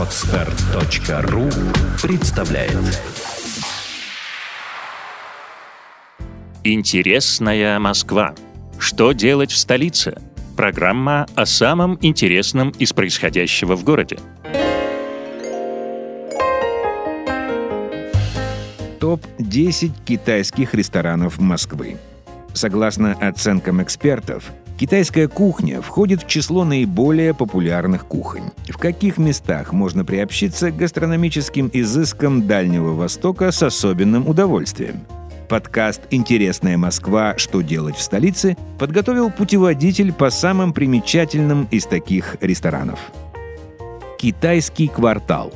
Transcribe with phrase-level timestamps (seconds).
[0.00, 1.50] Отстар.ру
[2.00, 2.72] представляет
[6.64, 8.34] Интересная Москва.
[8.78, 10.16] Что делать в столице?
[10.56, 14.18] Программа о самом интересном из происходящего в городе.
[19.00, 21.98] Топ-10 китайских ресторанов Москвы.
[22.54, 24.50] Согласно оценкам экспертов,
[24.80, 28.44] Китайская кухня входит в число наиболее популярных кухонь.
[28.66, 35.00] В каких местах можно приобщиться к гастрономическим изыскам Дальнего Востока с особенным удовольствием?
[35.50, 37.34] Подкаст «Интересная Москва.
[37.36, 43.00] Что делать в столице» подготовил путеводитель по самым примечательным из таких ресторанов.
[44.18, 45.52] Китайский квартал.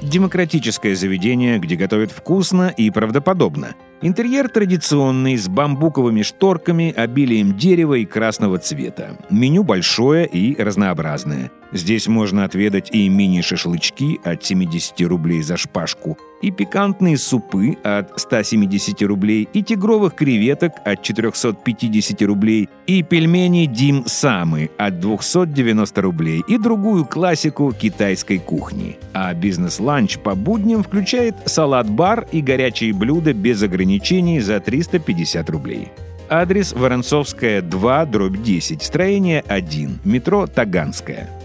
[0.00, 8.04] Демократическое заведение, где готовят вкусно и правдоподобно– Интерьер традиционный, с бамбуковыми шторками, обилием дерева и
[8.04, 9.16] красного цвета.
[9.30, 16.50] Меню большое и разнообразное– Здесь можно отведать и мини-шашлычки от 70 рублей за шпажку, и
[16.50, 24.70] пикантные супы от 170 рублей, и тигровых креветок от 450 рублей, и пельмени Дим Самы
[24.76, 28.98] от 290 рублей, и другую классику китайской кухни.
[29.14, 35.88] А бизнес-ланч по будням включает салат-бар и горячие блюда без ограничений за 350 рублей.
[36.28, 41.41] Адрес Воронцовская, 2, дробь 10, строение 1, метро Таганская.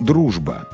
[0.00, 0.66] «Дружба».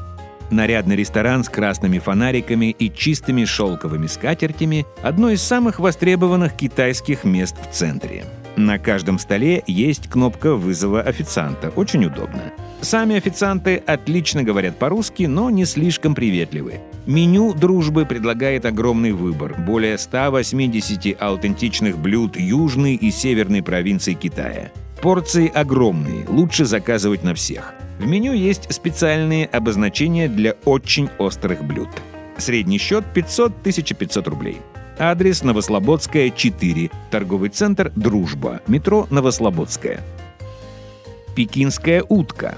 [0.50, 7.56] Нарядный ресторан с красными фонариками и чистыми шелковыми скатертями– одно из самых востребованных китайских мест
[7.60, 8.24] в центре.
[8.56, 11.70] На каждом столе есть кнопка вызова официанта.
[11.76, 12.52] Очень удобно.
[12.80, 16.80] Сами официанты отлично говорят по-русски, но не слишком приветливы.
[17.06, 24.70] Меню «Дружбы» предлагает огромный выбор– более 180 аутентичных блюд южной и северной провинции Китая.
[25.02, 31.88] Порции огромные, лучше заказывать на всех– в меню есть специальные обозначения для очень острых блюд.
[32.36, 34.58] Средний счет 500-1500 рублей.
[34.98, 36.90] Адрес Новослободская, 4.
[37.10, 38.60] Торговый центр «Дружба».
[38.66, 40.00] Метро Новослободская.
[41.34, 42.56] Пекинская утка.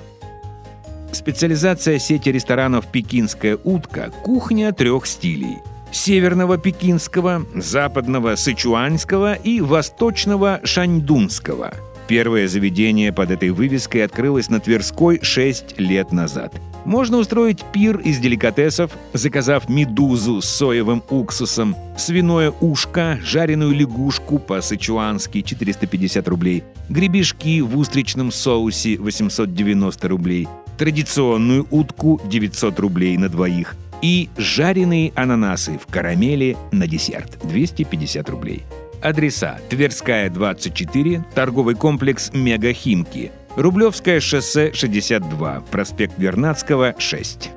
[1.13, 5.59] Специализация сети ресторанов «Пекинская утка»– кухня трех стилей–
[5.93, 11.73] северного пекинского, западного сычуанского и восточного шаньдунского–
[12.09, 16.55] Первое заведение под этой вывеской открылось на Тверской 6 лет назад.
[16.87, 25.43] Можно устроить пир из деликатесов, заказав медузу с соевым уксусом, свиное ушко, жареную лягушку по-сычуански
[25.43, 30.49] 450 рублей, гребешки в устричном соусе 890 рублей,
[30.79, 38.63] традиционную утку 900 рублей на двоих и жареные ананасы в карамели на десерт 250 рублей.
[39.01, 47.51] Адреса Тверская, 24, торговый комплекс «Мегахимки», Рублевское шоссе 62, проспект Вернадского 6.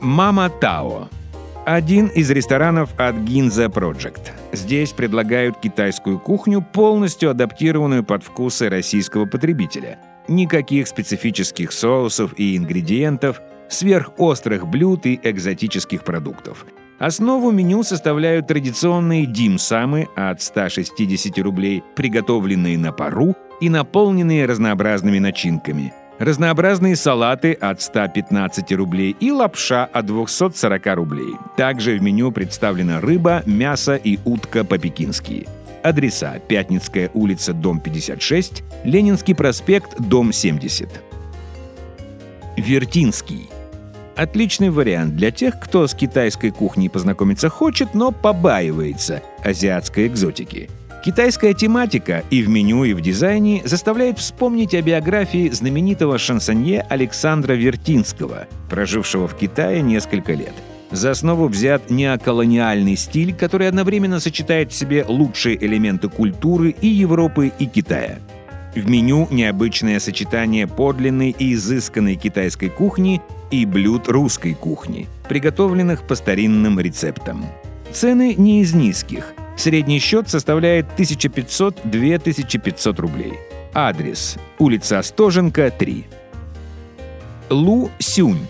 [0.00, 1.08] Мама Тао.
[1.66, 4.30] Один из ресторанов от Ginza Project.
[4.52, 9.98] Здесь предлагают китайскую кухню, полностью адаптированную под вкусы российского потребителя.
[10.26, 16.66] Никаких специфических соусов и ингредиентов, сверхострых блюд и экзотических продуктов–
[17.00, 25.94] Основу меню составляют традиционные димсамы от 160 рублей, приготовленные на пару и наполненные разнообразными начинками.
[26.18, 31.34] Разнообразные салаты от 115 рублей и лапша от 240 рублей.
[31.56, 35.48] Также в меню представлена рыба, мясо и утка по-пекински.
[35.82, 40.90] Адреса Пятницкая улица, дом 56, Ленинский проспект, дом 70.
[42.58, 43.48] Вертинский–
[44.20, 50.68] Отличный вариант для тех, кто с китайской кухней познакомиться хочет, но побаивается азиатской экзотики.
[51.02, 57.54] Китайская тематика и в меню, и в дизайне заставляет вспомнить о биографии знаменитого шансонье Александра
[57.54, 60.52] Вертинского, прожившего в Китае несколько лет.
[60.90, 67.52] За основу взят неоколониальный стиль, который одновременно сочетает в себе лучшие элементы культуры и Европы,
[67.58, 68.18] и Китая–
[68.74, 76.14] в меню необычное сочетание подлинной и изысканной китайской кухни и блюд русской кухни, приготовленных по
[76.14, 77.44] старинным рецептам.
[77.92, 79.34] Цены не из низких.
[79.56, 83.32] Средний счет составляет 1500-2500 рублей.
[83.74, 84.36] Адрес.
[84.58, 86.06] Улица Остоженко, 3.
[87.50, 88.46] Лу Сюнь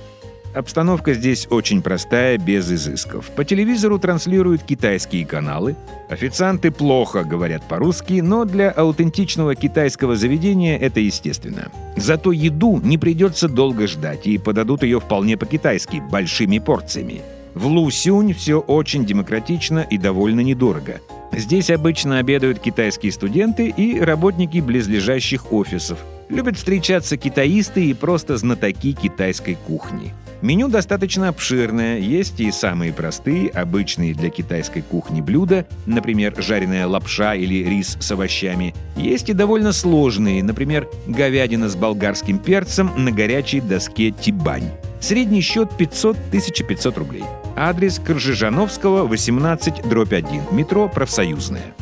[0.52, 3.30] Обстановка здесь очень простая, без изысков.
[3.30, 5.76] По телевизору транслируют китайские каналы.
[6.08, 11.70] Официанты плохо говорят по-русски, но для аутентичного китайского заведения это естественно.
[11.96, 17.22] Зато еду не придется долго ждать, и подадут ее вполне по-китайски, большими порциями.
[17.54, 21.00] В Лусюнь все очень демократично и довольно недорого.
[21.32, 26.00] Здесь обычно обедают китайские студенты и работники близлежащих офисов.
[26.30, 30.14] Любят встречаться китаисты и просто знатоки китайской кухни.
[30.42, 37.34] Меню достаточно обширное, есть и самые простые, обычные для китайской кухни блюда, например, жареная лапша
[37.34, 38.74] или рис с овощами.
[38.96, 44.70] Есть и довольно сложные, например, говядина с болгарским перцем на горячей доске тибань.
[45.00, 47.24] Средний счет 500-1500 рублей.
[47.56, 51.74] Адрес Кржижановского, 18, дробь 1, метро «Профсоюзная».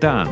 [0.00, 0.28] Тан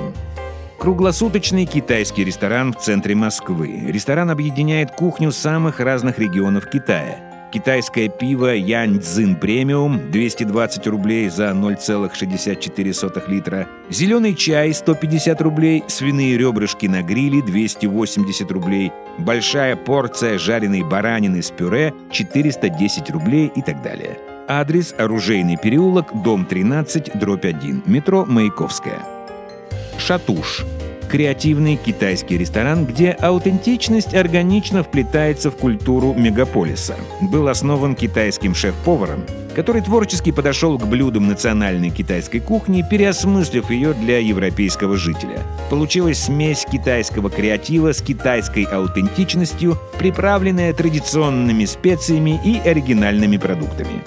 [0.83, 3.85] Круглосуточный китайский ресторан в центре Москвы.
[3.87, 7.51] Ресторан объединяет кухню самых разных регионов Китая.
[7.53, 13.69] Китайское пиво Янь Цзин Премиум 220 рублей за 0,64 литра.
[13.91, 15.85] Зеленый чай 150 рублей.
[15.87, 18.91] Свиные ребрышки на гриле 280 рублей.
[19.19, 24.19] Большая порция жареной баранины с пюре 410 рублей и так далее.
[24.49, 29.22] Адрес Оружейный переулок, дом 13, дробь 1, метро Маяковская.
[30.05, 30.65] Шатуш–
[31.09, 36.97] креативный китайский ресторан, где аутентичность органично вплетается в культуру мегаполиса.
[37.21, 44.19] Был основан китайским шеф-поваром, который творчески подошел к блюдам национальной китайской кухни, переосмыслив ее для
[44.19, 45.39] европейского жителя.
[45.71, 54.03] Получилась смесь китайского креатива с китайской аутентичностью, приправленная традиционными специями и оригинальными продуктами.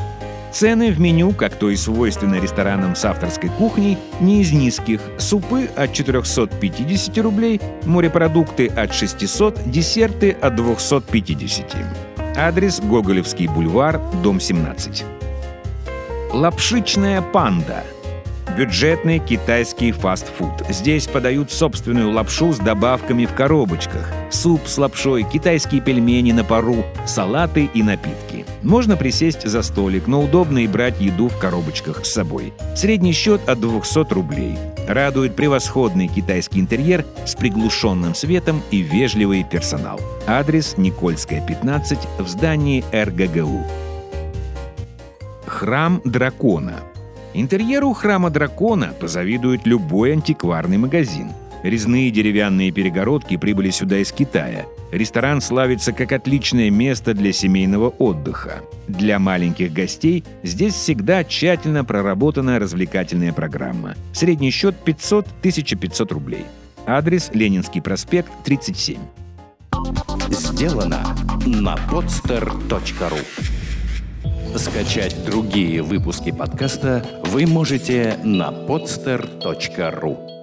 [0.55, 5.01] Цены в меню, как то и свойственно ресторанам с авторской кухней, не из низких.
[5.17, 11.75] Супы от 450 рублей, морепродукты от 600, десерты от 250.
[12.37, 15.03] Адрес Гоголевский бульвар, дом 17.
[16.31, 17.83] Лапшичная панда–
[18.53, 20.63] Бюджетный китайский фастфуд.
[20.69, 24.13] Здесь подают собственную лапшу с добавками в коробочках.
[24.31, 28.45] Суп с лапшой, китайские пельмени на пару, салаты и напитки.
[28.63, 32.53] Можно присесть за столик, но удобно и брать еду в коробочках с собой.
[32.77, 34.57] Средний счет от 200 рублей.
[34.87, 39.99] Радует превосходный китайский интерьер с приглушенным светом и вежливый персонал.
[40.27, 43.65] Адрес Никольская, 15 в здании РГГУ.
[45.45, 46.79] Храм дракона–
[47.37, 51.33] Интерьеру храма дракона позавидует любой антикварный магазин.
[51.63, 54.65] Резные деревянные перегородки прибыли сюда из Китая.
[54.93, 58.61] Ресторан славится как отличное место для семейного отдыха.
[58.87, 63.95] Для маленьких гостей здесь всегда тщательно проработана развлекательная программа.
[64.13, 66.45] Средний счет 500-1500 рублей.
[66.85, 68.97] Адрес Ленинский проспект, 37.
[70.29, 71.03] Сделано
[71.45, 73.19] на podster.ru
[74.57, 77.05] Скачать другие выпуски подкаста
[77.35, 80.34] вы можете на podster.ru